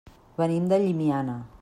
Venim 0.37 0.65
de 0.71 0.81
Llimiana. 0.85 1.37